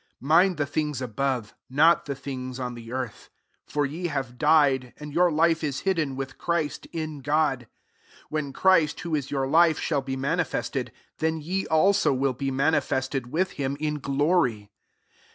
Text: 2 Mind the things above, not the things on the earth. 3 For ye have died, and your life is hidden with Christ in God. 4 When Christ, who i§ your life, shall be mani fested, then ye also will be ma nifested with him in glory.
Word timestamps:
2 0.19 0.25
Mind 0.25 0.57
the 0.57 0.65
things 0.65 0.99
above, 0.99 1.53
not 1.69 2.05
the 2.05 2.15
things 2.15 2.59
on 2.59 2.73
the 2.73 2.91
earth. 2.91 3.29
3 3.67 3.71
For 3.71 3.85
ye 3.85 4.07
have 4.07 4.39
died, 4.39 4.95
and 4.99 5.13
your 5.13 5.29
life 5.31 5.63
is 5.63 5.81
hidden 5.81 6.15
with 6.15 6.39
Christ 6.39 6.87
in 6.91 7.19
God. 7.19 7.67
4 8.21 8.25
When 8.29 8.51
Christ, 8.51 8.99
who 9.01 9.11
i§ 9.11 9.29
your 9.29 9.45
life, 9.47 9.79
shall 9.79 10.01
be 10.01 10.15
mani 10.15 10.41
fested, 10.41 10.89
then 11.19 11.39
ye 11.39 11.67
also 11.67 12.13
will 12.13 12.33
be 12.33 12.49
ma 12.49 12.71
nifested 12.71 13.27
with 13.27 13.51
him 13.61 13.77
in 13.79 13.99
glory. 13.99 14.71